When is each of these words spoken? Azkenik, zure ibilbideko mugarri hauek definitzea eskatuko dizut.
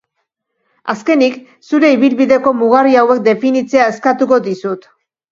Azkenik, 0.93 1.35
zure 1.67 1.91
ibilbideko 1.97 2.53
mugarri 2.61 2.95
hauek 3.01 3.19
definitzea 3.27 3.85
eskatuko 3.93 4.41
dizut. 4.49 4.89